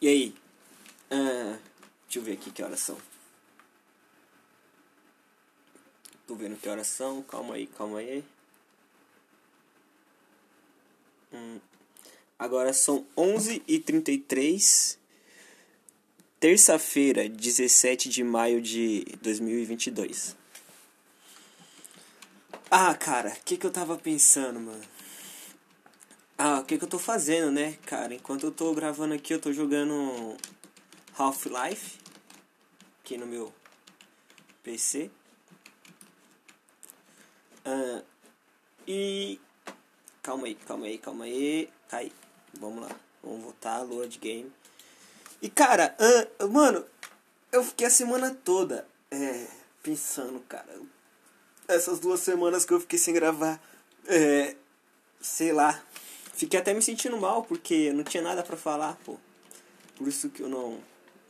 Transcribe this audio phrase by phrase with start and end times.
[0.00, 0.34] E aí?
[1.10, 1.58] Ah,
[2.04, 2.98] deixa eu ver aqui que horas são.
[6.26, 7.22] Tô vendo que horas são.
[7.22, 8.24] Calma aí, calma aí.
[11.32, 11.60] Hum.
[12.38, 14.98] Agora são 11h33.
[16.38, 20.36] Terça-feira, 17 de maio de 2022.
[22.70, 24.95] Ah, cara, o que, que eu tava pensando, mano?
[26.38, 28.14] Ah, o que, que eu tô fazendo, né, cara?
[28.14, 30.36] Enquanto eu tô gravando aqui, eu tô jogando
[31.16, 31.98] Half-Life
[33.00, 33.52] aqui no meu
[34.62, 35.10] PC.
[37.64, 38.02] Ah,
[38.86, 39.40] e.
[40.22, 41.70] Calma aí, calma aí, calma aí.
[41.90, 42.12] Aí.
[42.60, 42.90] Vamos lá.
[43.22, 44.52] Vamos voltar, lua de game.
[45.40, 46.84] E cara, ah, mano,
[47.50, 49.46] eu fiquei a semana toda é,
[49.82, 50.68] pensando, cara.
[51.66, 53.58] Essas duas semanas que eu fiquei sem gravar.
[54.06, 54.54] É,
[55.20, 55.82] sei lá.
[56.36, 59.16] Fiquei até me sentindo mal porque não tinha nada para falar, pô.
[59.96, 60.78] Por isso que eu não,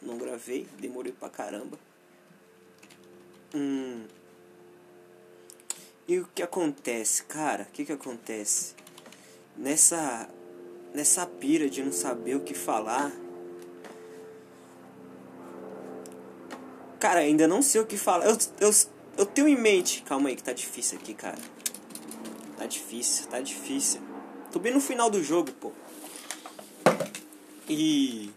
[0.02, 0.66] não gravei.
[0.80, 1.78] Demorei pra caramba.
[3.54, 4.04] Hum.
[6.08, 7.62] E o que acontece, cara?
[7.62, 8.74] O que que acontece?
[9.56, 10.28] Nessa
[10.92, 13.12] nessa pira de não saber o que falar.
[16.98, 18.26] Cara, ainda não sei o que falar.
[18.26, 18.70] Eu, eu,
[19.18, 20.02] eu tenho em mente.
[20.02, 21.38] Calma aí que tá difícil aqui, cara.
[22.56, 24.00] Tá difícil, tá difícil.
[24.56, 25.70] Tô bem no final do jogo, pô.
[27.68, 28.32] E.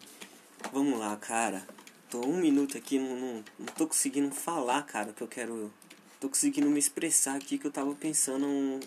[0.74, 1.66] Vamos lá, cara.
[2.10, 5.72] Tô um minuto aqui, não, não, não tô conseguindo falar, cara, o que eu quero
[6.20, 8.82] tô conseguindo me expressar aqui que eu tava pensando um,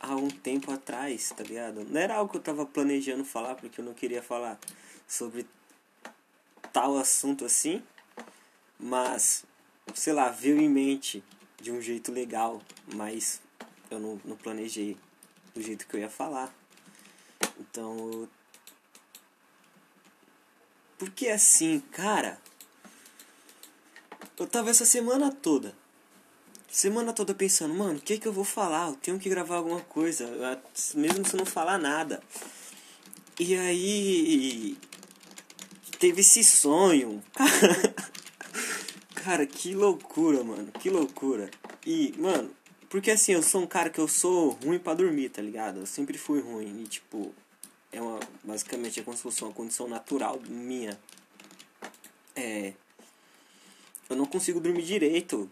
[0.00, 1.84] há um tempo atrás, tá ligado?
[1.84, 4.58] Não era algo que eu tava planejando falar, porque eu não queria falar
[5.06, 5.46] sobre
[6.72, 7.82] tal assunto assim,
[8.78, 9.44] mas,
[9.94, 11.22] sei lá, veio em mente
[11.60, 12.62] de um jeito legal,
[12.94, 13.42] mas
[13.90, 14.96] eu não, não planejei
[15.54, 16.54] do jeito que eu ia falar.
[17.58, 18.28] Então,
[20.98, 22.40] porque assim, cara,
[24.38, 25.74] eu tava essa semana toda
[26.74, 28.88] semana toda pensando, mano, o que que eu vou falar?
[28.88, 30.28] Eu tenho que gravar alguma coisa,
[30.94, 32.20] mesmo se não falar nada.
[33.38, 34.76] E aí
[36.00, 37.22] teve esse sonho.
[39.14, 41.48] cara, que loucura, mano, que loucura.
[41.86, 42.50] E, mano,
[42.94, 45.80] porque assim, eu sou um cara que eu sou ruim para dormir, tá ligado?
[45.80, 47.34] Eu sempre fui ruim e tipo,
[47.90, 50.96] é uma basicamente é como se fosse uma condição natural minha.
[52.36, 52.72] É,
[54.08, 55.50] eu não consigo dormir direito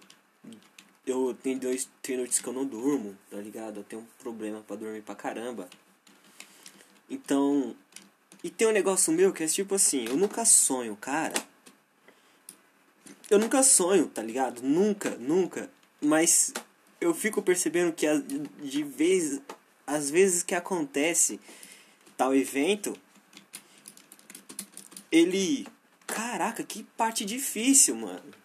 [1.05, 3.79] eu tenho dois tem noites que eu não durmo, tá ligado?
[3.79, 5.69] Eu tenho um problema para dormir pra caramba.
[7.11, 7.75] Então,
[8.45, 11.35] e tem um negócio meu que é tipo assim, eu nunca sonho, cara.
[13.29, 14.63] Eu nunca sonho, tá ligado?
[14.63, 15.69] Nunca, nunca.
[16.01, 16.53] Mas
[17.03, 18.07] eu fico percebendo que
[18.63, 19.41] de vez
[19.87, 21.41] às vezes que acontece
[22.17, 22.97] tal evento,
[25.11, 25.67] ele,
[26.07, 28.43] caraca, que parte difícil, mano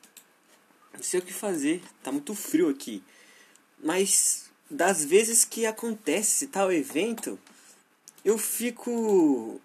[0.97, 3.03] não sei o que fazer, tá muito frio aqui.
[3.81, 7.39] Mas das vezes que acontece tal evento,
[8.25, 9.61] eu fico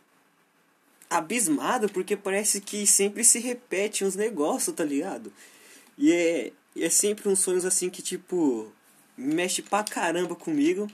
[1.08, 5.32] abismado porque parece que sempre se repete uns negócios, tá ligado?
[5.97, 8.70] E é, é sempre uns sonhos assim que tipo
[9.16, 10.90] mexe pra caramba comigo,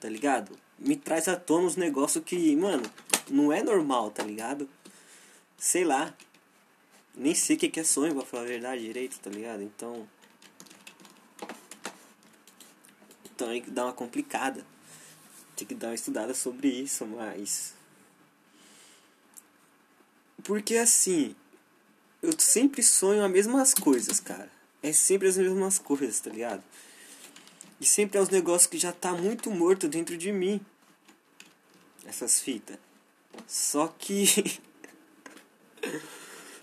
[0.00, 0.58] tá ligado?
[0.78, 2.82] Me traz à tona uns negócios que, mano,
[3.28, 4.68] não é normal, tá ligado?
[5.56, 6.14] Sei lá.
[7.16, 9.62] Nem sei o que é sonho, pra falar a verdade direito, tá ligado?
[9.62, 10.08] Então.
[13.24, 14.66] Então aí dá uma complicada.
[15.56, 17.74] Tem que dar uma estudada sobre isso, mas.
[20.42, 21.36] Porque assim.
[22.20, 24.50] Eu sempre sonho as mesmas coisas, cara.
[24.82, 26.64] É sempre as mesmas coisas, tá ligado?
[27.80, 30.60] E sempre é os negócios que já tá muito morto dentro de mim.
[32.06, 32.78] Essas fitas.
[33.46, 34.26] Só que.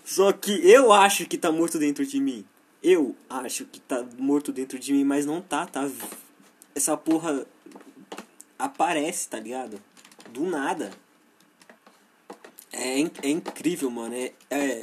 [0.04, 2.44] Só que eu acho que tá morto dentro de mim.
[2.82, 5.88] Eu acho que tá morto dentro de mim, mas não tá, tá?
[6.74, 7.46] Essa porra
[8.58, 9.80] aparece, tá ligado?
[10.30, 10.90] Do nada.
[12.72, 14.14] É, é incrível, mano.
[14.14, 14.32] É.
[14.50, 14.82] é...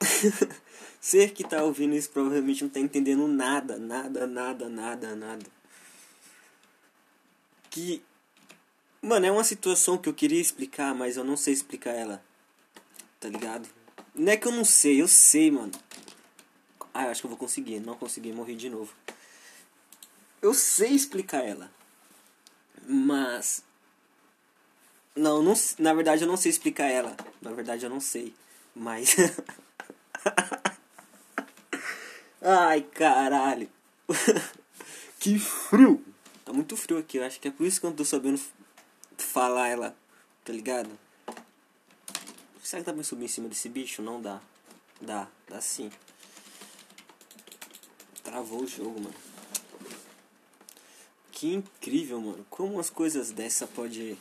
[1.00, 5.46] Você que tá ouvindo isso provavelmente não tá entendendo nada, nada, nada, nada, nada.
[7.70, 8.02] Que.
[9.02, 12.22] Mano, é uma situação que eu queria explicar, mas eu não sei explicar ela
[13.20, 13.68] tá ligado?
[14.14, 15.70] Não é que eu não sei, eu sei, mano.
[16.92, 17.78] Ah, eu acho que eu vou conseguir.
[17.78, 18.92] Não consegui, morrer de novo.
[20.42, 21.70] Eu sei explicar ela.
[22.88, 23.62] Mas.
[25.14, 27.14] Não, não, na verdade eu não sei explicar ela.
[27.42, 28.34] Na verdade eu não sei.
[28.74, 29.14] Mas.
[32.42, 33.68] Ai, caralho.
[35.20, 36.04] que frio.
[36.44, 37.18] Tá muito frio aqui.
[37.18, 38.40] Eu acho que é por isso que eu não tô sabendo
[39.18, 39.96] falar ela.
[40.44, 40.90] Tá ligado?
[42.62, 44.00] Será que dá pra subir em cima desse bicho?
[44.00, 44.40] Não dá.
[45.00, 45.90] Dá, dá sim.
[48.22, 49.14] Travou o jogo, mano.
[51.32, 52.46] Que incrível, mano.
[52.48, 54.16] Como as coisas dessa pode.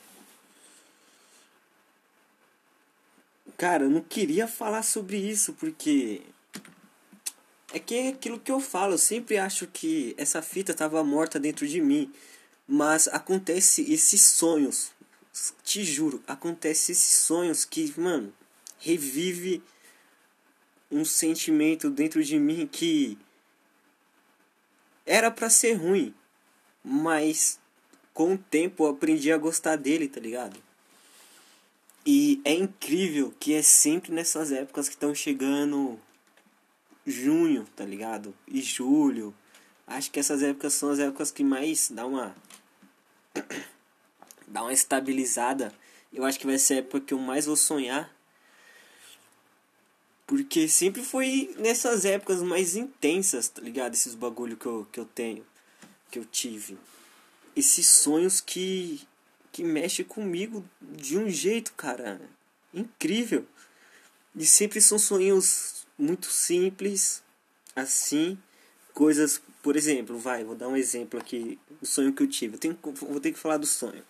[3.57, 6.21] Cara, eu não queria falar sobre isso porque.
[7.71, 8.93] É que é aquilo que eu falo.
[8.93, 12.11] Eu sempre acho que essa fita tava morta dentro de mim.
[12.67, 14.91] Mas acontece esses sonhos.
[15.63, 18.33] Te juro, acontece esses sonhos que, mano,
[18.79, 19.61] revive
[20.91, 23.17] um sentimento dentro de mim que
[25.05, 26.13] era para ser ruim,
[26.83, 27.59] mas
[28.13, 30.59] com o tempo eu aprendi a gostar dele, tá ligado?
[32.05, 35.99] E é incrível que é sempre nessas épocas que estão chegando
[37.09, 38.35] junho, tá ligado?
[38.47, 39.33] E julho.
[39.87, 42.35] Acho que essas épocas são as épocas que mais dá uma
[44.47, 45.73] dá uma estabilizada.
[46.13, 48.13] Eu acho que vai ser a época que eu mais vou sonhar
[50.29, 53.95] porque sempre foi nessas épocas mais intensas, tá ligado?
[53.95, 55.43] Esses bagulho que eu, que eu tenho,
[56.11, 56.77] que eu tive.
[57.55, 59.01] Esses sonhos que,
[59.51, 62.21] que mexe comigo de um jeito, cara,
[62.71, 63.43] incrível.
[64.35, 67.21] E sempre são sonhos muito simples,
[67.75, 68.37] assim,
[68.93, 72.55] coisas, por exemplo, vai, vou dar um exemplo aqui, o sonho que eu tive.
[72.55, 74.03] Eu tenho, vou ter que falar do sonho.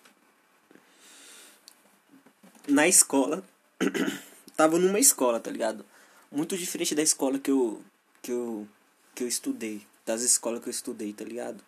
[2.66, 3.44] Na escola,
[4.56, 5.84] tava numa escola, tá ligado?
[6.30, 7.82] muito diferente da escola que eu
[8.22, 8.68] que eu
[9.14, 11.62] que eu estudei, das escolas que eu estudei, tá ligado?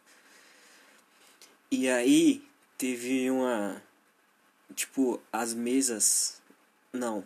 [1.71, 2.45] E aí
[2.79, 3.83] teve uma
[4.75, 6.41] tipo as mesas
[6.93, 7.25] não.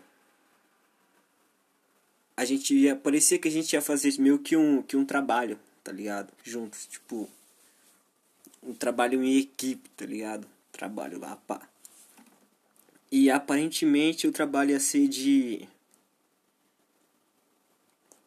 [2.36, 5.58] A gente ia parecia que a gente ia fazer meio que um que um trabalho,
[5.82, 6.32] tá ligado?
[6.44, 7.28] Juntos, tipo
[8.62, 10.46] um trabalho em equipe, tá ligado?
[10.72, 11.66] Trabalho lá, pá.
[13.10, 15.68] E aparentemente o trabalho ia ser de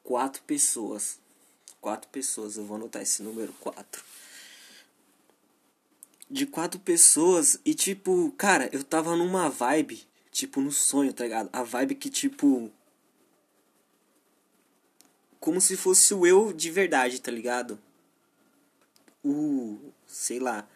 [0.03, 1.19] quatro pessoas.
[1.81, 4.03] Quatro pessoas, eu vou anotar esse número quatro.
[6.29, 10.01] De quatro pessoas e tipo, cara, eu tava numa vibe,
[10.31, 11.49] tipo, no sonho, tá ligado?
[11.53, 12.71] A vibe que tipo.
[15.39, 17.79] Como se fosse o eu de verdade, tá ligado?
[19.23, 20.67] Uh, sei lá.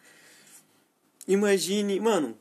[1.26, 2.36] Imagine, mano,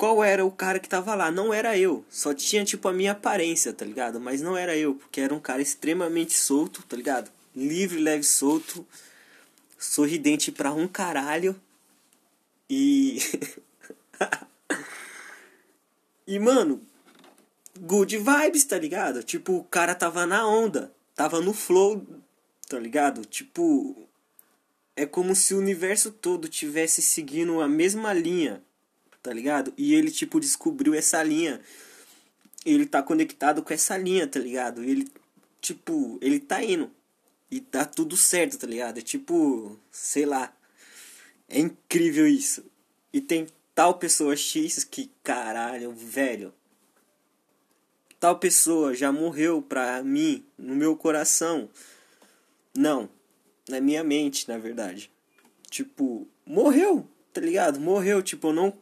[0.00, 1.30] qual era o cara que tava lá.
[1.30, 2.02] Não era eu.
[2.08, 4.18] Só tinha, tipo, a minha aparência, tá ligado?
[4.18, 7.30] Mas não era eu, porque era um cara extremamente solto, tá ligado?
[7.54, 8.86] Livre, leve, solto.
[9.78, 11.54] Sorridente pra um caralho.
[12.68, 13.18] E.
[16.26, 16.80] e, mano.
[17.78, 19.22] Good vibes, tá ligado?
[19.22, 20.90] Tipo, o cara tava na onda.
[21.20, 22.06] Tava no flow,
[22.68, 23.24] tá ligado?
[23.24, 24.08] Tipo.
[24.96, 28.62] É como se o universo todo tivesse seguindo a mesma linha
[29.22, 29.72] tá ligado?
[29.76, 31.60] E ele, tipo, descobriu essa linha.
[32.64, 34.82] Ele tá conectado com essa linha, tá ligado?
[34.82, 35.08] Ele,
[35.60, 36.90] tipo, ele tá indo.
[37.50, 38.98] E tá tudo certo, tá ligado?
[38.98, 40.54] É tipo, sei lá.
[41.48, 42.64] É incrível isso.
[43.12, 46.54] E tem tal pessoa X que, caralho, velho.
[48.20, 51.70] Tal pessoa já morreu pra mim, no meu coração.
[52.76, 53.08] Não,
[53.66, 55.10] na minha mente, na verdade.
[55.70, 57.80] Tipo, morreu, tá ligado?
[57.80, 58.78] Morreu, tipo, eu não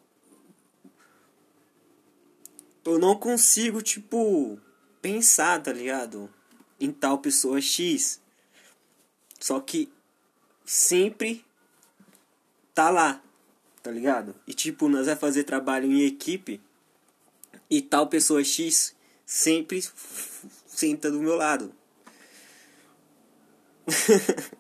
[2.85, 4.59] eu não consigo, tipo,
[5.01, 6.29] pensar, tá ligado?
[6.81, 8.21] Em tal pessoa X.
[9.39, 9.93] Só que
[10.65, 11.45] sempre
[12.75, 13.23] tá lá,
[13.83, 14.35] tá ligado?
[14.47, 16.61] E tipo, nós vai fazer trabalho em equipe
[17.71, 18.97] e tal pessoa X
[19.29, 19.85] sempre
[20.67, 21.71] senta do meu lado.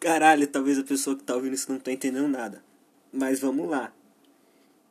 [0.00, 2.64] Caralho, talvez a pessoa que tá ouvindo isso não tá entendendo nada.
[3.12, 3.92] Mas vamos lá.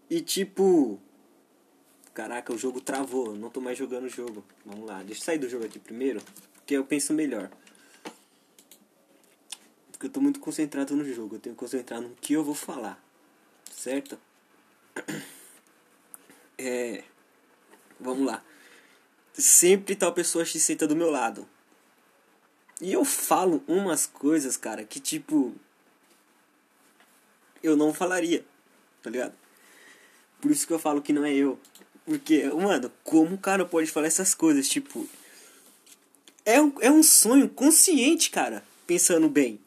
[0.08, 1.00] E tipo,
[2.14, 4.46] Caraca, o jogo travou, não tô mais jogando o jogo.
[4.64, 6.22] Vamos lá, deixa eu sair do jogo aqui primeiro,
[6.54, 7.50] porque eu penso melhor.
[9.92, 12.54] Porque eu tô muito concentrado no jogo, eu tenho que concentrar no que eu vou
[12.54, 13.04] falar.
[13.72, 14.20] Certo?
[16.62, 17.06] É.
[18.00, 18.44] Vamos lá.
[19.34, 21.48] Sempre tal pessoa se senta do meu lado.
[22.82, 25.54] E eu falo umas coisas, cara, que tipo.
[27.62, 28.46] Eu não falaria,
[29.04, 29.34] tá ligado?
[30.42, 31.60] Por isso que eu falo que não é eu.
[32.06, 34.68] Porque, mano, como o cara pode falar essas coisas?
[34.70, 35.08] Tipo.
[36.46, 38.64] É um, é um sonho consciente, cara.
[38.88, 39.60] Pensando bem.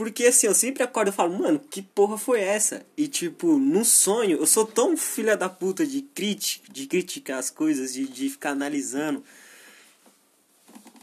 [0.00, 2.86] Porque assim, eu sempre acordo e falo, mano, que porra foi essa?
[2.96, 7.50] E tipo, no sonho, eu sou tão filha da puta de crítica, de criticar as
[7.50, 9.22] coisas, de, de ficar analisando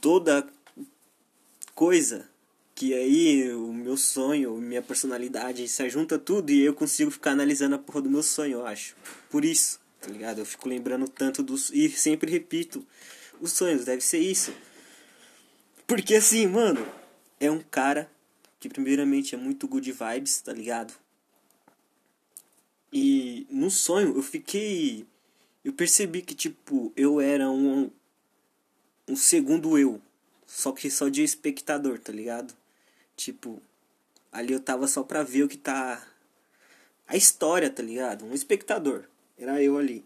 [0.02, 0.48] toda
[1.76, 2.28] coisa.
[2.74, 7.76] Que aí o meu sonho, minha personalidade se junta tudo e eu consigo ficar analisando
[7.76, 8.96] a porra do meu sonho, eu acho.
[9.30, 9.80] Por isso.
[10.02, 10.40] tá ligado?
[10.40, 11.70] Eu fico lembrando tanto dos.
[11.70, 12.84] E sempre repito:
[13.40, 14.52] os sonhos, deve ser isso.
[15.86, 16.84] Porque assim, mano,
[17.40, 18.10] é um cara
[18.60, 20.94] que, primeiramente, é muito good vibes, tá ligado?
[22.92, 25.06] E no sonho eu fiquei.
[25.64, 27.92] Eu percebi que, tipo, eu era um.
[29.08, 30.02] Um segundo eu.
[30.46, 32.54] Só que só de espectador, tá ligado?
[33.16, 33.62] Tipo,
[34.32, 36.06] ali eu tava só pra ver o que tá.
[37.08, 38.26] A história, tá ligado?
[38.26, 39.04] Um espectador.
[39.38, 40.04] Era eu ali.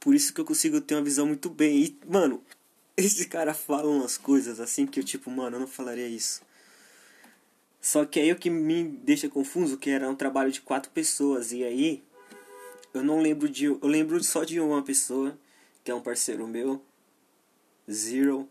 [0.00, 1.84] Por isso que eu consigo ter uma visão muito bem.
[1.84, 2.42] E, mano,
[2.96, 6.42] esse cara fala umas coisas assim que eu, tipo, mano, eu não falaria isso.
[7.86, 11.52] Só que aí o que me deixa confuso que era um trabalho de quatro pessoas
[11.52, 12.02] e aí
[12.92, 15.38] eu não lembro de eu lembro só de uma pessoa
[15.84, 16.82] que é um parceiro meu,
[17.88, 18.48] Zero.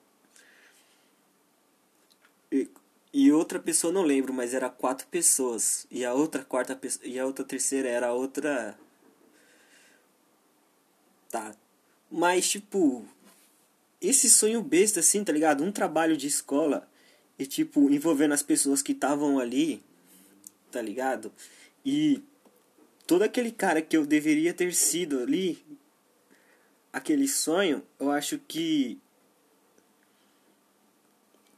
[2.49, 2.69] E,
[3.11, 7.25] e outra pessoa não lembro, mas era quatro pessoas e a outra quarta e a
[7.25, 8.79] outra terceira era outra
[11.29, 11.53] tá.
[12.09, 13.05] Mas tipo
[13.99, 15.61] esse sonho besta assim, tá ligado?
[15.61, 16.89] Um trabalho de escola
[17.37, 19.83] e tipo envolvendo as pessoas que estavam ali,
[20.71, 21.31] tá ligado?
[21.85, 22.23] E
[23.05, 25.63] todo aquele cara que eu deveria ter sido ali,
[26.91, 28.99] aquele sonho, eu acho que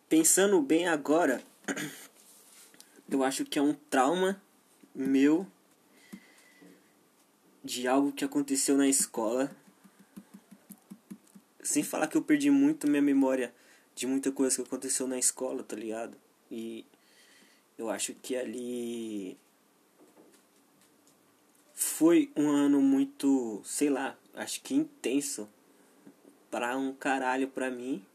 [0.09, 1.41] pensando bem agora,
[3.09, 4.41] eu acho que é um trauma
[4.95, 5.45] meu
[7.63, 9.51] de algo que aconteceu na escola.
[11.61, 13.53] Sem falar que eu perdi muito minha memória
[13.97, 16.15] de muita coisa que aconteceu na escola, tá ligado?
[16.51, 16.85] E
[17.75, 19.35] eu acho que ali
[21.73, 25.49] foi um ano muito, sei lá, acho que intenso
[26.51, 28.05] para um caralho pra mim.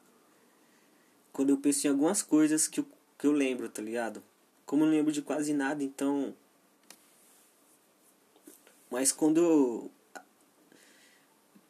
[1.33, 2.87] Quando eu penso em algumas coisas que eu,
[3.19, 4.23] que eu lembro, tá ligado?
[4.65, 6.33] Como eu não lembro de quase nada, então.
[8.89, 9.91] Mas quando eu.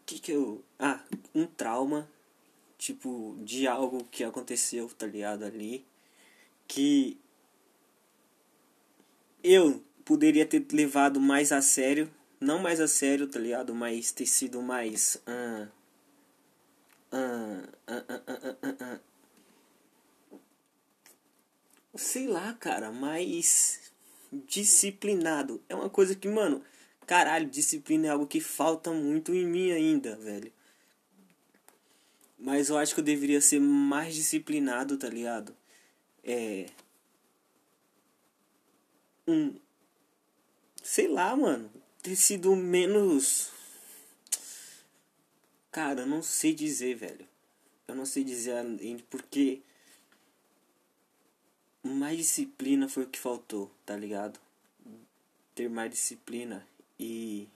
[0.05, 0.63] que que eu.
[0.79, 1.03] Ah,
[1.35, 2.07] um trauma
[2.83, 5.45] tipo, de algo que aconteceu, tá ligado?
[5.45, 5.87] Ali.
[6.67, 7.17] Que
[9.43, 12.11] eu poderia ter levado mais a sério.
[12.41, 13.73] Não mais a sério, tá ligado?
[13.75, 15.17] Mas ter sido mais.
[15.29, 15.69] Uh,
[17.13, 19.01] uh, uh,
[21.95, 23.93] sei lá, cara, mais
[24.33, 25.63] disciplinado.
[25.69, 26.65] É uma coisa que, mano,
[27.07, 30.53] caralho, disciplina é algo que falta muito em mim ainda, velho.
[32.43, 35.57] Mas eu acho que eu deveria ser mais disciplinado, tá ligado?
[36.25, 36.67] É.
[39.29, 39.55] Um.
[40.83, 41.71] Sei lá, mano.
[42.03, 43.53] Ter sido menos.
[45.71, 47.29] Cara, eu não sei dizer, velho.
[47.87, 48.65] Eu não sei dizer
[49.09, 49.63] porque.
[51.85, 54.41] Mais disciplina foi o que faltou, tá ligado?
[55.55, 56.67] Ter mais disciplina
[56.99, 57.49] e.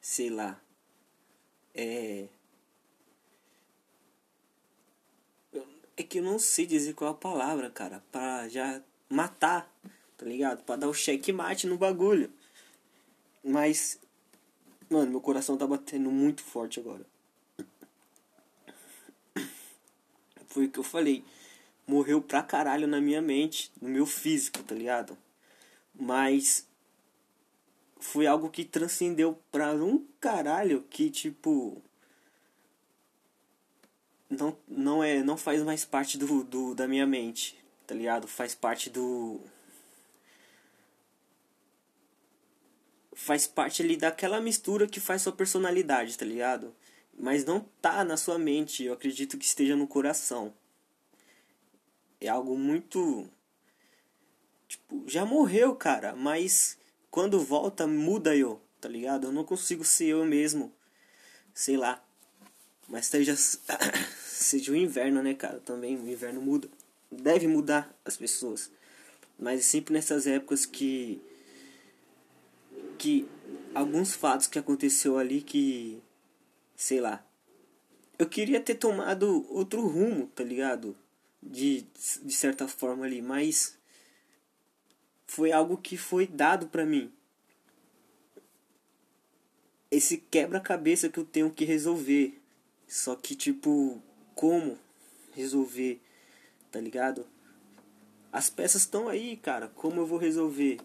[0.00, 0.60] Sei lá.
[1.74, 2.28] É
[5.96, 8.02] É que eu não sei dizer qual a palavra, cara.
[8.12, 9.70] Pra já matar,
[10.18, 10.62] tá ligado?
[10.62, 12.30] Pra dar o checkmate no bagulho.
[13.42, 13.98] Mas.
[14.90, 17.04] Mano, meu coração tá batendo muito forte agora.
[20.48, 21.24] Foi o que eu falei.
[21.86, 25.16] Morreu pra caralho na minha mente, no meu físico, tá ligado?
[25.94, 26.68] Mas.
[27.98, 31.82] Foi algo que transcendeu pra um caralho que, tipo
[34.28, 38.26] não, não é não faz mais parte do, do da minha mente, tá ligado?
[38.26, 39.40] Faz parte do
[43.14, 46.74] faz parte ali daquela mistura que faz sua personalidade, tá ligado?
[47.18, 50.52] Mas não tá na sua mente, eu acredito que esteja no coração.
[52.20, 53.28] É algo muito
[54.68, 56.78] tipo, já morreu, cara, mas
[57.10, 59.28] quando volta muda eu, tá ligado?
[59.28, 60.72] Eu não consigo ser eu mesmo.
[61.54, 62.05] Sei lá.
[62.88, 65.60] Mas seja, seja o inverno, né, cara?
[65.60, 66.68] Também o inverno muda.
[67.10, 68.70] Deve mudar as pessoas.
[69.38, 71.20] Mas é sempre nessas épocas que.
[72.98, 73.28] Que
[73.74, 76.00] alguns fatos que aconteceu ali que.
[76.74, 77.24] Sei lá.
[78.18, 80.96] Eu queria ter tomado outro rumo, tá ligado?
[81.42, 81.84] De,
[82.22, 83.76] de certa forma ali, mas.
[85.26, 87.12] Foi algo que foi dado pra mim.
[89.90, 92.40] Esse quebra-cabeça que eu tenho que resolver
[92.86, 94.00] só que, tipo,
[94.34, 94.78] como
[95.34, 96.00] resolver,
[96.70, 97.26] tá ligado?
[98.32, 99.68] As peças estão aí, cara.
[99.68, 100.78] Como eu vou resolver?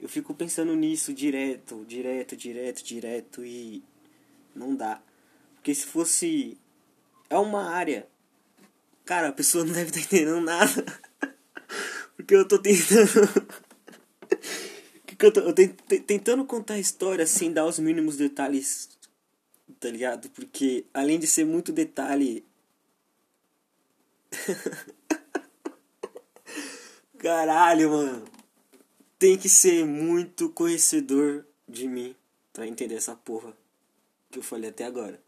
[0.00, 3.82] Eu fico pensando nisso direto, direto, direto, direto e
[4.54, 5.00] não dá.
[5.54, 6.58] Porque se fosse.
[7.30, 8.08] É uma área.
[9.04, 10.84] Cara, a pessoa não deve estar entendendo nada.
[12.16, 13.08] Porque eu tô tentando.
[15.22, 15.52] Eu tô,
[16.04, 18.88] tentando contar a história sem dar os mínimos detalhes,
[19.82, 20.30] tá ligado?
[20.30, 22.46] Porque além de ser muito detalhe.
[27.18, 28.24] Caralho, mano.
[29.18, 32.14] Tem que ser muito conhecedor de mim
[32.52, 33.56] pra entender essa porra
[34.30, 35.20] que eu falei até agora.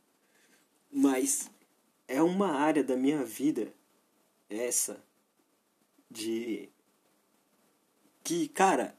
[0.91, 1.51] Mas
[2.07, 3.73] é uma área da minha vida
[4.49, 5.03] essa
[6.09, 6.69] de
[8.23, 8.97] que, cara,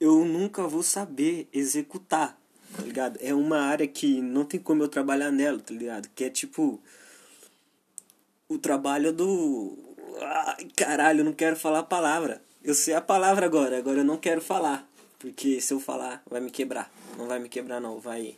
[0.00, 2.40] eu nunca vou saber executar,
[2.74, 3.18] tá ligado?
[3.20, 6.08] É uma área que não tem como eu trabalhar nela, tá ligado?
[6.14, 6.80] Que é tipo
[8.48, 9.86] o trabalho do
[10.20, 12.42] Ai, caralho, não quero falar a palavra.
[12.62, 16.40] Eu sei a palavra agora, agora eu não quero falar, porque se eu falar vai
[16.40, 16.90] me quebrar.
[17.16, 18.36] Não vai me quebrar não, vai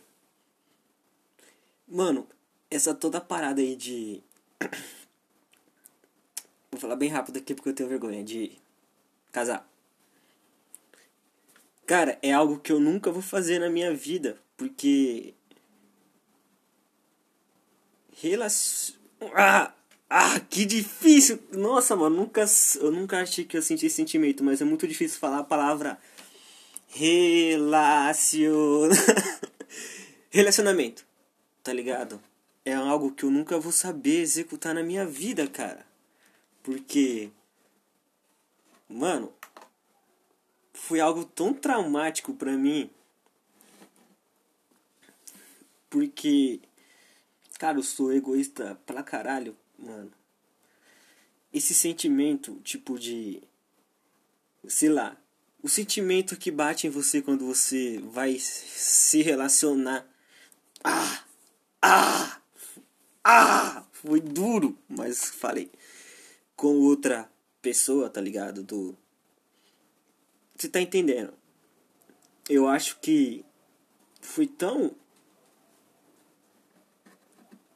[1.87, 2.27] Mano,
[2.69, 4.21] essa toda parada aí de
[6.71, 8.51] Vou falar bem rápido aqui porque eu tenho vergonha de
[9.31, 9.67] casar.
[11.89, 15.33] Cara, é algo que eu nunca vou fazer na minha vida, porque
[18.21, 18.93] relacion...
[19.33, 19.73] ah,
[20.07, 21.39] ah, que difícil.
[21.51, 22.45] Nossa, mano, nunca
[22.79, 25.97] eu nunca achei que eu senti esse sentimento, mas é muito difícil falar a palavra
[26.89, 28.91] relacion
[30.29, 31.03] relacionamento.
[31.63, 32.21] Tá ligado?
[32.63, 35.83] É algo que eu nunca vou saber executar na minha vida, cara.
[36.61, 37.31] Porque
[38.87, 39.33] mano,
[40.89, 42.89] foi algo tão traumático para mim.
[45.87, 46.59] Porque,
[47.59, 50.11] cara, eu sou egoísta pra caralho, mano.
[51.53, 53.39] Esse sentimento, tipo de.
[54.67, 55.15] Sei lá.
[55.61, 60.07] O sentimento que bate em você quando você vai se relacionar.
[60.83, 61.23] Ah!
[61.83, 62.41] Ah!
[63.23, 63.85] Ah!
[63.91, 65.69] Foi duro, mas falei.
[66.55, 67.31] Com outra
[67.61, 68.63] pessoa, tá ligado?
[68.63, 68.97] Do
[70.59, 71.33] você tá entendendo?
[72.49, 73.45] Eu acho que
[74.19, 74.93] foi tão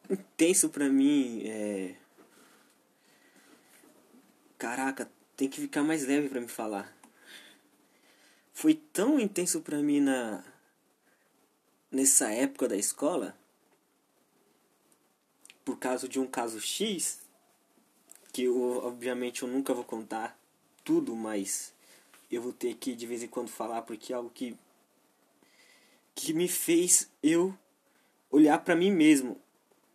[0.10, 1.43] intenso pra mim.
[1.46, 1.96] É...
[4.58, 6.93] Caraca, tem que ficar mais leve pra me falar.
[8.54, 10.43] Foi tão intenso pra mim na
[11.89, 13.38] nessa época da escola
[15.63, 17.22] por causa de um caso X
[18.34, 20.38] que eu, obviamente eu nunca vou contar
[20.84, 21.73] tudo, mas
[22.36, 24.56] eu vou ter que de vez em quando falar porque é algo que
[26.15, 27.58] que me fez eu
[28.30, 29.39] olhar para mim mesmo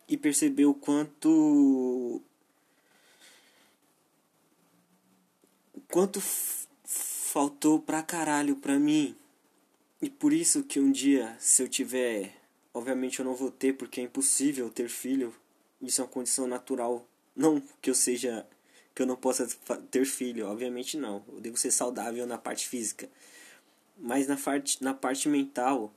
[0.07, 2.21] e perceber o quanto
[5.87, 9.15] quanto faltou pra caralho pra mim.
[10.01, 12.35] E por isso que um dia, se eu tiver,
[12.73, 15.35] obviamente eu não vou ter porque é impossível ter filho.
[15.81, 18.45] Isso é uma condição natural, não que eu seja
[18.93, 19.47] que eu não possa
[19.91, 21.23] ter filho, obviamente não.
[21.29, 23.09] Eu devo ser saudável na parte física.
[23.97, 25.93] Mas na parte, na parte mental,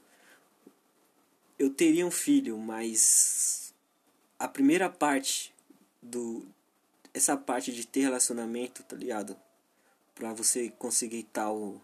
[1.59, 3.73] eu teria um filho, mas
[4.39, 5.55] a primeira parte
[6.03, 6.45] do
[7.15, 9.37] essa parte de ter relacionamento, tá ligado?
[10.15, 11.81] Pra você conseguir tal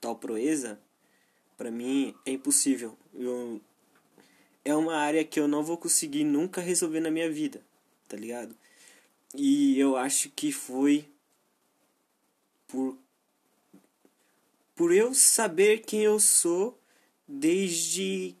[0.00, 0.80] tal proeza,
[1.56, 2.96] para mim é impossível.
[3.14, 3.60] Eu
[4.64, 7.62] é uma área que eu não vou conseguir nunca resolver na minha vida,
[8.06, 8.56] tá ligado?
[9.34, 11.08] E eu acho que foi
[12.66, 12.98] por
[14.74, 16.80] por eu saber quem eu sou
[17.26, 18.36] desde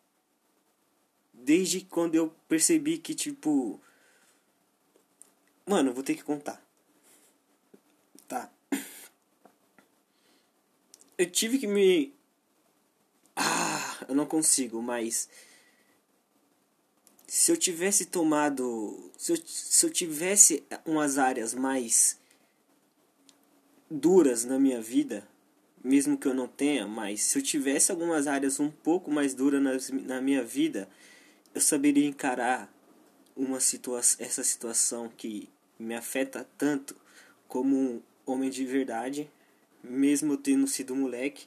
[1.32, 3.80] desde quando eu percebi que tipo
[5.66, 6.62] mano, vou ter que contar.
[8.26, 8.50] Tá.
[11.18, 12.14] Eu tive que me
[13.36, 15.28] ah, eu não consigo, mas
[17.28, 19.12] se eu tivesse tomado.
[19.18, 22.18] Se eu, se eu tivesse umas áreas mais
[23.90, 25.28] duras na minha vida,
[25.84, 29.62] mesmo que eu não tenha, mas se eu tivesse algumas áreas um pouco mais duras
[29.62, 30.88] na, na minha vida,
[31.54, 32.72] eu saberia encarar
[33.36, 36.96] uma situa essa situação que me afeta tanto
[37.46, 39.30] como um homem de verdade,
[39.82, 41.46] mesmo tendo sido moleque,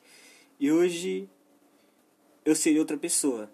[0.59, 1.27] e hoje
[2.45, 3.51] eu seria outra pessoa.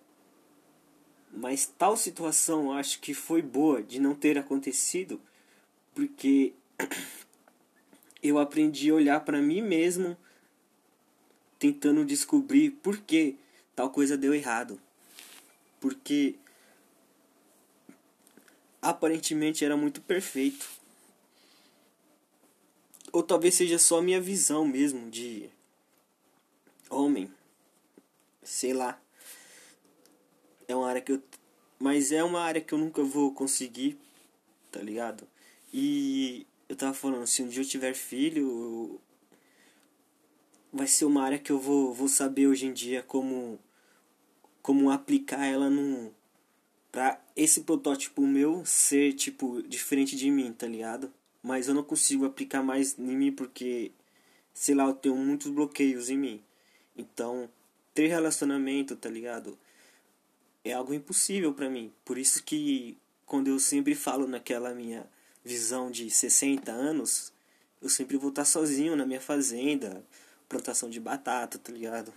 [1.37, 5.21] Mas tal situação acho que foi boa de não ter acontecido,
[5.93, 6.51] porque
[8.23, 10.17] eu aprendi a olhar para mim mesmo
[11.59, 13.37] tentando descobrir por que
[13.75, 14.81] tal coisa deu errado.
[15.79, 16.35] Porque
[18.81, 20.67] aparentemente era muito perfeito.
[23.13, 25.51] Ou talvez seja só minha visão mesmo de
[26.89, 27.31] homem.
[28.41, 28.99] Sei lá
[30.67, 31.21] é uma área que eu.
[31.79, 33.97] Mas é uma área que eu nunca vou conseguir,
[34.71, 35.27] tá ligado?
[35.73, 38.99] E eu tava falando, se um dia eu tiver filho,
[40.73, 43.59] vai ser uma área que eu vou, vou saber hoje em dia como
[44.61, 46.11] como aplicar ela num
[46.91, 51.13] pra esse protótipo meu ser tipo diferente de mim, tá ligado?
[51.41, 53.91] Mas eu não consigo aplicar mais em mim porque
[54.53, 56.43] sei lá, eu tenho muitos bloqueios em mim.
[56.97, 57.49] Então,
[57.93, 59.57] ter relacionamento, tá ligado?
[60.67, 61.93] É algo impossível para mim.
[62.03, 65.07] Por isso que quando eu sempre falo naquela minha
[65.43, 67.31] visão de 60 anos,
[67.81, 70.03] eu sempre vou estar sozinho na minha fazenda,
[70.49, 72.13] plantação de batata, tá ligado?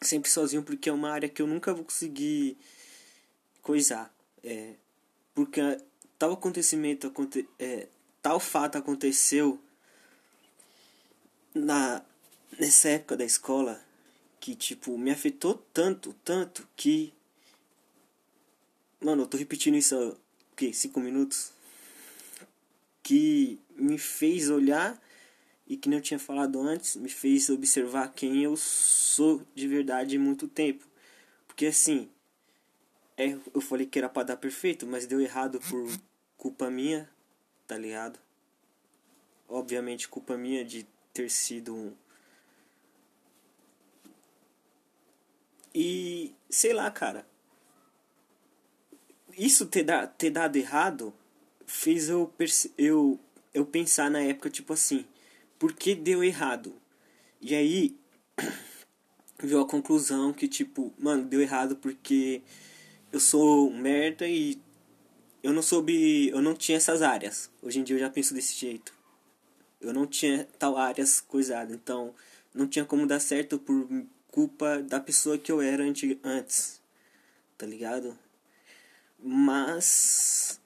[0.00, 2.56] Sempre sozinho porque é uma área que eu nunca vou conseguir
[3.60, 4.14] coisar.
[4.42, 4.74] É,
[5.34, 5.60] porque
[6.18, 7.88] tal acontecimento, aconte, é,
[8.22, 9.60] tal fato aconteceu
[11.54, 12.02] na
[12.58, 13.80] nessa época da escola
[14.40, 17.12] que tipo me afetou tanto, tanto que
[19.00, 20.16] mano, eu tô repetindo isso há
[20.56, 21.52] que cinco minutos
[23.02, 25.00] que me fez olhar
[25.66, 30.18] e que não tinha falado antes, me fez observar quem eu sou de verdade em
[30.18, 30.84] muito tempo.
[31.46, 32.10] Porque assim,
[33.16, 35.88] é, eu falei que era para dar perfeito, mas deu errado por
[36.36, 37.08] culpa minha,
[37.66, 38.18] tá ligado?
[39.48, 41.94] Obviamente culpa minha de ter sido um
[45.74, 47.26] E sei lá, cara.
[49.36, 51.14] Isso ter, da, ter dado errado
[51.66, 52.32] fez eu,
[52.76, 53.18] eu,
[53.54, 55.06] eu pensar na época, tipo assim,
[55.58, 56.74] por que deu errado?
[57.40, 57.96] E aí
[59.40, 62.42] veio a conclusão que, tipo, mano, deu errado porque
[63.12, 64.60] eu sou merda e
[65.42, 67.50] eu não soube, eu não tinha essas áreas.
[67.62, 68.92] Hoje em dia eu já penso desse jeito.
[69.80, 72.14] Eu não tinha tal áreas coisada, então
[72.52, 73.88] não tinha como dar certo por
[74.30, 75.84] culpa da pessoa que eu era
[76.24, 76.80] antes.
[77.56, 78.16] Tá ligado?
[79.18, 80.60] Mas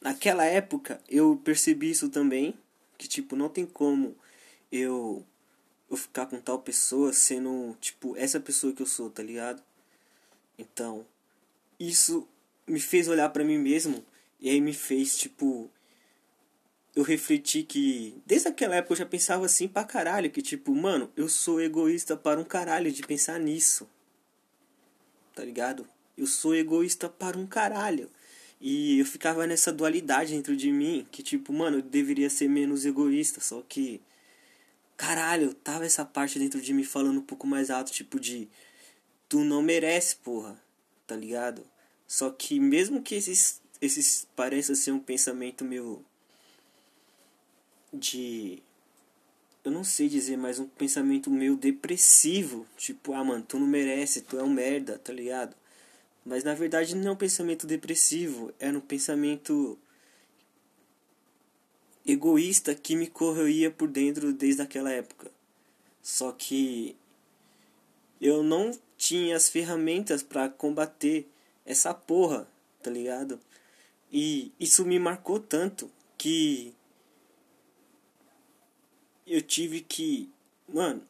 [0.00, 2.54] naquela época eu percebi isso também,
[2.98, 4.16] que tipo, não tem como
[4.72, 5.24] eu
[5.90, 9.60] eu ficar com tal pessoa sendo tipo essa pessoa que eu sou, tá ligado?
[10.56, 11.04] Então,
[11.80, 12.28] isso
[12.66, 14.04] me fez olhar para mim mesmo
[14.40, 15.68] e aí me fez tipo
[16.94, 21.10] eu refleti que desde aquela época eu já pensava assim pra caralho, que tipo, mano,
[21.16, 23.88] eu sou egoísta para um caralho de pensar nisso.
[25.34, 25.88] Tá ligado?
[26.16, 28.10] Eu sou egoísta para um caralho.
[28.60, 32.84] E eu ficava nessa dualidade dentro de mim, que tipo, mano, eu deveria ser menos
[32.84, 34.02] egoísta, só que
[34.96, 38.48] caralho, tava essa parte dentro de mim falando um pouco mais alto, tipo de
[39.28, 40.60] tu não merece, porra.
[41.06, 41.64] Tá ligado?
[42.06, 46.04] Só que mesmo que esses esses pareça ser um pensamento meu
[47.92, 48.62] de
[49.62, 54.22] eu não sei dizer, mas um pensamento meio depressivo, tipo, ah, mano, tu não merece,
[54.22, 55.54] tu é um merda, tá ligado?
[56.24, 59.78] Mas na verdade não é um pensamento depressivo, era um pensamento
[62.06, 65.30] egoísta que me corroía por dentro desde aquela época.
[66.02, 66.96] Só que
[68.20, 71.28] eu não tinha as ferramentas para combater
[71.64, 72.48] essa porra,
[72.82, 73.38] tá ligado?
[74.12, 76.74] E isso me marcou tanto que
[79.32, 80.30] eu tive que.
[80.68, 81.02] Mano,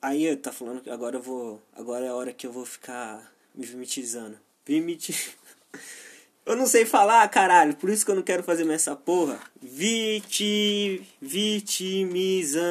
[0.00, 1.62] aí eu tá falando que agora eu vou.
[1.74, 4.38] Agora é a hora que eu vou ficar me vimitizando.
[4.64, 5.36] Vimit.
[6.44, 9.40] Eu não sei falar, caralho, por isso que eu não quero fazer mais essa porra.
[9.60, 11.06] Viti...
[11.20, 12.68] Vitimizando.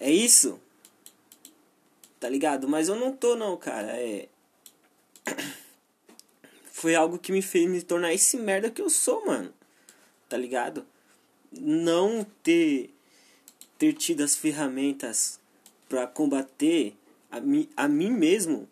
[0.00, 0.58] É isso?
[2.18, 2.66] Tá ligado?
[2.66, 3.88] Mas eu não tô não, cara.
[4.00, 4.28] É.
[6.72, 9.52] Foi algo que me fez me tornar esse merda que eu sou, mano.
[10.26, 10.86] Tá ligado?
[11.52, 12.90] Não ter
[13.78, 15.38] ter tido as ferramentas
[15.88, 16.94] para combater
[17.30, 18.68] a, mi, a mim mesmo,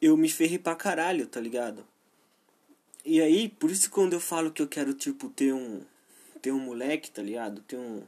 [0.00, 1.84] eu me ferrei pra caralho, tá ligado?
[3.04, 5.82] E aí, por isso quando eu falo que eu quero, tipo, ter um.
[6.40, 7.60] Ter um moleque, tá ligado?
[7.62, 8.02] Ter um.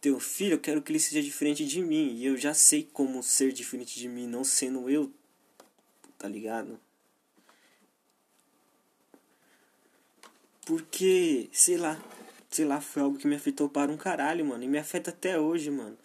[0.00, 2.14] Ter um filho, eu quero que ele seja diferente de mim.
[2.16, 5.10] E eu já sei como ser diferente de mim, não sendo eu,
[6.18, 6.78] tá ligado?
[10.64, 12.00] Porque, sei lá,
[12.50, 14.62] sei lá, foi algo que me afetou para um caralho, mano.
[14.62, 15.98] E me afeta até hoje, mano.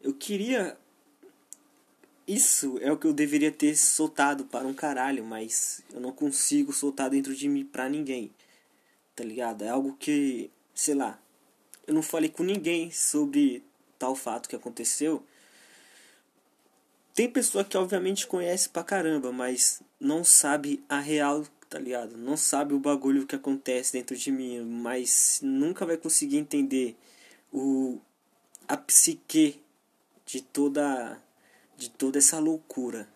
[0.00, 0.78] Eu queria.
[2.26, 6.72] Isso é o que eu deveria ter soltado para um caralho, mas eu não consigo
[6.72, 8.30] soltar dentro de mim pra ninguém.
[9.16, 9.64] Tá ligado?
[9.64, 11.18] É algo que, sei lá,
[11.86, 13.64] eu não falei com ninguém sobre
[13.98, 15.24] tal fato que aconteceu.
[17.14, 22.16] Tem pessoa que obviamente conhece pra caramba, mas não sabe a real tá ligado?
[22.16, 26.96] Não sabe o bagulho que acontece dentro de mim, mas nunca vai conseguir entender
[27.52, 28.00] o
[28.66, 29.62] a psique
[30.26, 31.20] de toda
[31.76, 33.08] de toda essa loucura,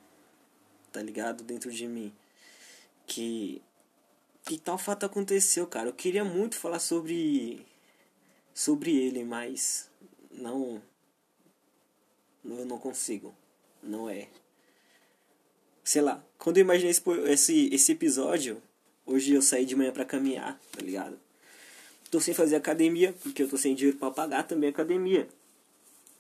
[0.93, 1.43] tá ligado?
[1.45, 2.13] Dentro de mim.
[3.07, 3.63] Que
[4.45, 5.89] que tal fato aconteceu, cara?
[5.89, 7.67] Eu queria muito falar sobre
[8.55, 9.91] sobre ele, mas
[10.31, 10.83] não
[12.45, 13.35] eu não consigo.
[13.83, 14.29] Não é.
[15.85, 18.63] Sei lá, quando eu imaginei esse, esse, esse episódio,
[19.05, 21.19] hoje eu saí de manhã para caminhar, tá ligado?
[22.11, 25.29] Tô sem fazer academia, porque eu tô sem dinheiro para pagar também academia.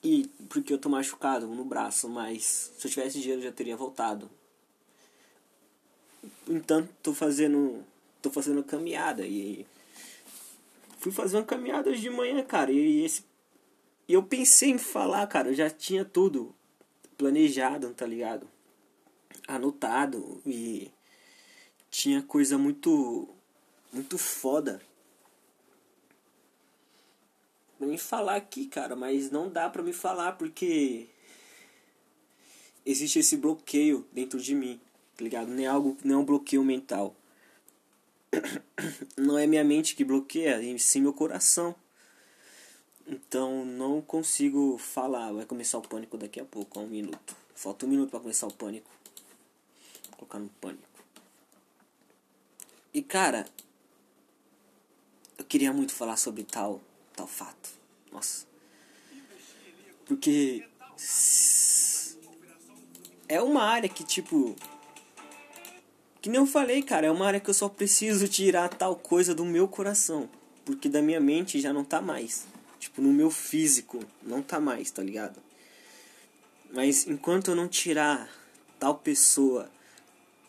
[0.02, 3.76] E porque eu tô machucado no braço, mas se eu tivesse dinheiro eu já teria
[3.76, 4.28] voltado.
[6.48, 7.84] Então tô fazendo.
[8.20, 9.64] tô fazendo caminhada e.
[10.98, 13.24] Fui fazer uma caminhada de manhã, cara, e esse.
[14.08, 16.54] E eu pensei em falar, cara, eu já tinha tudo
[17.16, 18.48] planejado, tá ligado?
[19.46, 20.90] Anotado e
[21.90, 23.28] tinha coisa muito
[23.92, 24.80] muito foda
[27.82, 31.08] pra me falar aqui, cara, mas não dá pra me falar porque
[32.86, 34.80] existe esse bloqueio dentro de mim,
[35.16, 35.48] tá ligado?
[35.48, 37.16] Não é algo, não é um bloqueio mental.
[39.16, 41.74] Não é minha mente que bloqueia, e sim meu coração.
[43.06, 45.32] Então não consigo falar.
[45.32, 47.36] Vai começar o pânico daqui a pouco, um minuto.
[47.54, 48.90] Falta um minuto para começar o pânico.
[50.32, 51.04] No pânico.
[52.94, 53.46] E cara,
[55.38, 56.80] eu queria muito falar sobre tal
[57.14, 57.70] tal fato.
[58.10, 58.46] Nossa.
[60.06, 60.66] Porque
[63.28, 64.56] é uma área que tipo
[66.20, 69.34] que nem eu falei, cara, é uma área que eu só preciso tirar tal coisa
[69.34, 70.30] do meu coração,
[70.64, 72.46] porque da minha mente já não tá mais.
[72.78, 75.42] Tipo, no meu físico não tá mais, tá ligado?
[76.72, 78.30] Mas enquanto eu não tirar
[78.78, 79.70] tal pessoa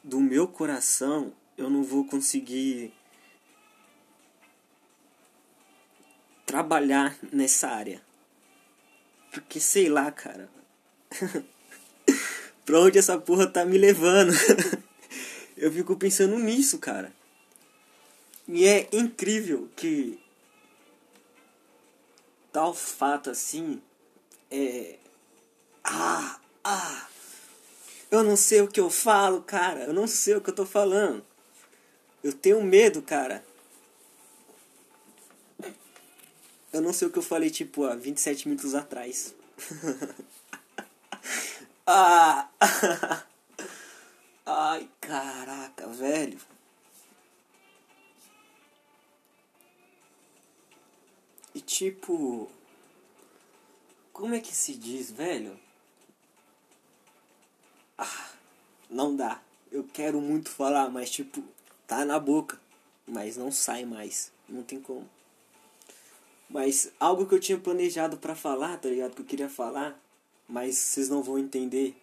[0.04, 2.94] do meu coração, eu não vou conseguir
[6.46, 8.02] trabalhar nessa área.
[9.32, 10.50] Porque sei lá, cara.
[12.66, 14.34] pra onde essa porra tá me levando?
[15.58, 17.12] eu fico pensando nisso, cara.
[18.48, 20.20] E é incrível que
[22.52, 23.82] tal fato assim
[24.52, 25.00] é.
[25.84, 27.08] Ah, ah.
[28.14, 29.86] Eu não sei o que eu falo, cara.
[29.86, 31.26] Eu não sei o que eu tô falando.
[32.24, 33.44] Eu tenho medo, cara.
[36.72, 39.34] Eu não sei o que eu falei, tipo, há 27 minutos atrás.
[41.88, 42.48] ah!
[44.46, 46.38] Ai, caraca, velho.
[51.56, 52.48] E tipo.
[54.12, 55.60] Como é que se diz, velho?
[57.98, 58.30] Ah,
[58.94, 59.42] não dá.
[59.72, 61.44] Eu quero muito falar, mas tipo,
[61.88, 62.60] tá na boca.
[63.06, 64.32] Mas não sai mais.
[64.48, 65.10] Não tem como.
[66.50, 69.16] Mas algo que eu tinha planejado para falar, tá ligado?
[69.16, 70.00] Que eu queria falar,
[70.48, 71.96] mas vocês não vão entender.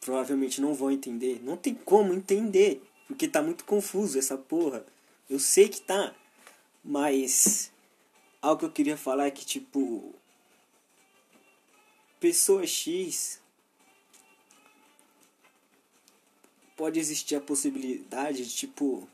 [0.00, 1.42] Provavelmente não vão entender.
[1.42, 4.86] Não tem como entender, porque tá muito confuso essa porra.
[5.28, 6.14] Eu sei que tá,
[6.84, 7.72] mas
[8.40, 10.14] algo que eu queria falar é que tipo
[12.20, 13.40] pessoa X
[16.76, 19.08] pode existir a possibilidade de tipo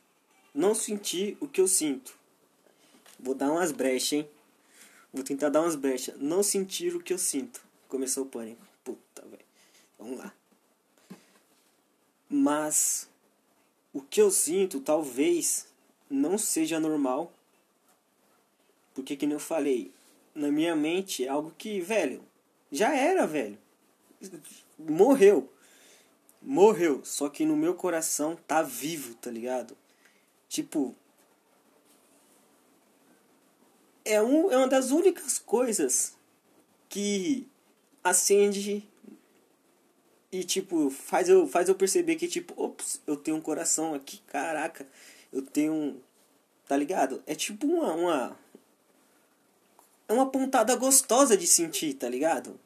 [0.55, 2.15] não sentir o que eu sinto.
[3.19, 4.29] Vou dar umas brechas, hein?
[5.13, 6.15] Vou tentar dar umas brechas.
[6.19, 7.63] Não sentir o que eu sinto.
[7.89, 8.67] Começou o pânico.
[8.83, 9.45] Puta, velho.
[9.99, 10.35] Vamos lá.
[12.29, 13.09] Mas
[13.93, 15.69] o que eu sinto talvez
[16.11, 17.33] não seja normal.
[18.95, 19.93] Porque que eu falei,
[20.35, 22.23] na minha mente é algo que, velho,
[22.71, 23.59] já era, velho.
[24.79, 25.51] Morreu.
[26.43, 27.05] Morreu.
[27.05, 29.77] Só que no meu coração tá vivo, tá ligado?
[30.49, 30.95] Tipo,
[34.05, 36.17] é, um, é uma das únicas coisas
[36.89, 37.49] que
[38.03, 38.87] acende
[40.31, 44.21] e tipo faz eu faz eu perceber que tipo ops eu tenho um coração aqui
[44.27, 44.87] caraca
[45.33, 46.03] eu tenho
[46.67, 48.39] tá ligado é tipo uma uma
[50.09, 52.59] é uma pontada gostosa de sentir tá ligado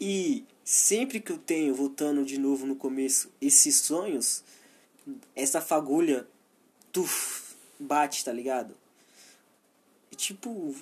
[0.00, 4.42] e sempre que eu tenho voltando de novo no começo esses sonhos
[5.36, 6.26] essa fagulha
[6.92, 8.74] tuf, bate tá ligado
[10.14, 10.74] e, tipo.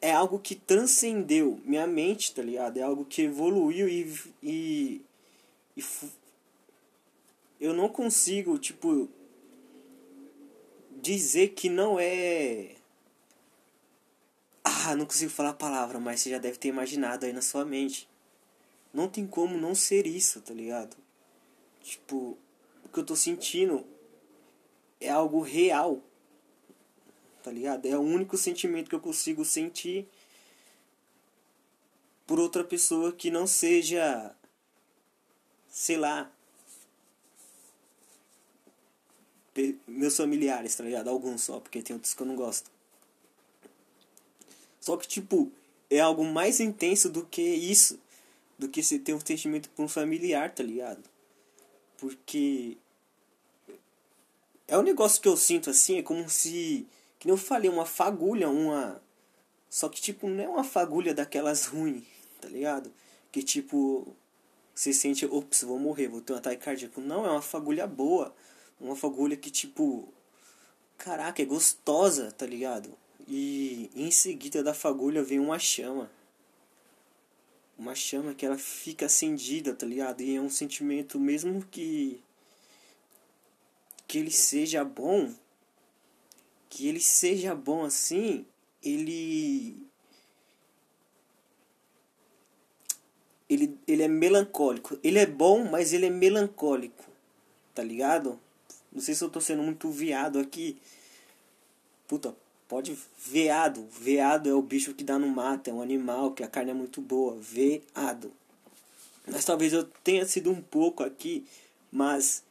[0.00, 2.76] É algo que transcendeu minha mente, tá ligado?
[2.76, 4.22] É algo que evoluiu e.
[4.42, 5.02] e,
[5.76, 5.84] e
[7.58, 9.08] eu não consigo, tipo.
[11.00, 12.74] Dizer que não é.
[14.90, 17.62] Ah, não consigo falar a palavra, mas você já deve ter imaginado aí na sua
[17.62, 18.08] mente.
[18.90, 20.96] Não tem como não ser isso, tá ligado?
[21.82, 22.38] Tipo,
[22.82, 23.84] o que eu tô sentindo
[24.98, 26.02] é algo real
[27.42, 27.86] tá ligado?
[27.86, 30.08] É o único sentimento que eu consigo sentir
[32.26, 34.34] por outra pessoa que não seja,
[35.68, 36.32] sei lá,
[39.86, 41.08] meus familiares, tá ligado?
[41.08, 42.77] Alguns só, porque tem outros que eu não gosto.
[44.88, 45.52] Só que, tipo,
[45.90, 48.00] é algo mais intenso do que isso.
[48.58, 51.02] Do que você ter um sentimento por um familiar, tá ligado?
[51.98, 52.78] Porque.
[54.66, 56.86] É um negócio que eu sinto assim, é como se.
[57.18, 58.98] Que nem eu falei, uma fagulha, uma.
[59.68, 62.04] Só que, tipo, não é uma fagulha daquelas ruins,
[62.40, 62.90] tá ligado?
[63.30, 64.16] Que, tipo.
[64.74, 66.98] Você sente, ops, vou morrer, vou ter um ataque cardíaco.
[67.02, 68.34] Não, é uma fagulha boa.
[68.80, 70.08] Uma fagulha que, tipo.
[70.96, 72.96] Caraca, é gostosa, tá ligado?
[73.28, 76.10] E em seguida da fagulha vem uma chama.
[77.78, 80.22] Uma chama que ela fica acendida, tá ligado?
[80.22, 82.20] E é um sentimento, mesmo que.
[84.06, 85.34] Que ele seja bom.
[86.70, 88.46] Que ele seja bom assim.
[88.82, 89.76] Ele.
[93.48, 94.98] Ele, ele é melancólico.
[95.04, 97.04] Ele é bom, mas ele é melancólico.
[97.74, 98.40] Tá ligado?
[98.90, 100.78] Não sei se eu tô sendo muito viado aqui.
[102.06, 102.34] Puta,
[102.68, 103.88] Pode veado.
[103.90, 106.74] Veado é o bicho que dá no mato, é um animal que a carne é
[106.74, 107.34] muito boa.
[107.40, 108.30] Veado.
[109.26, 111.46] Mas talvez eu tenha sido um pouco aqui,
[111.90, 112.44] mas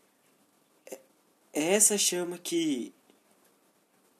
[0.88, 0.97] é,
[1.53, 2.91] é essa chama que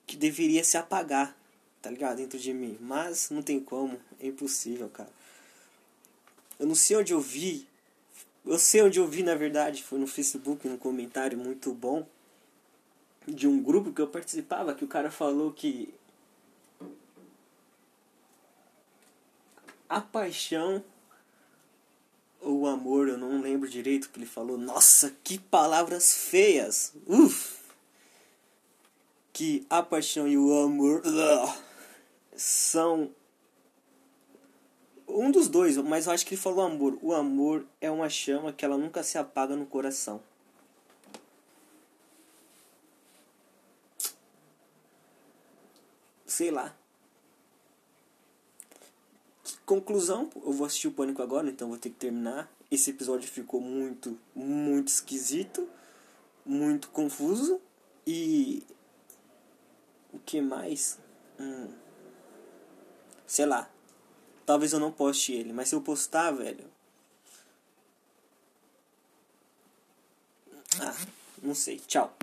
[0.06, 1.38] que deveria se apagar,
[1.82, 2.18] tá ligado?
[2.18, 2.78] Dentro de mim.
[2.80, 5.12] Mas não tem como, é impossível, cara.
[6.58, 7.68] Eu não sei onde eu vi.
[8.46, 12.08] Eu sei onde eu vi, na verdade, foi no Facebook, num comentário muito bom
[13.28, 15.94] de um grupo que eu participava que o cara falou que
[19.90, 20.84] a paixão
[22.42, 24.58] ou amor, eu não lembro direito o que ele falou.
[24.58, 26.94] Nossa, que palavras feias!
[27.06, 27.58] Uf!
[29.34, 31.54] Que a paixão e o amor uh,
[32.36, 33.12] são
[35.08, 36.98] um dos dois, mas eu acho que ele falou amor.
[37.02, 40.22] O amor é uma chama que ela nunca se apaga no coração.
[46.38, 46.72] Sei lá.
[49.66, 52.48] Conclusão, eu vou assistir o Pânico agora, então vou ter que terminar.
[52.70, 55.68] Esse episódio ficou muito, muito esquisito,
[56.46, 57.60] muito confuso
[58.06, 58.64] e
[60.14, 61.00] o que mais?
[61.40, 61.74] Hum.
[63.26, 63.68] Sei lá.
[64.46, 66.66] Talvez eu não poste ele, mas se eu postar, velho.
[70.80, 70.96] Ah,
[71.42, 71.80] não sei.
[71.80, 72.18] Tchau.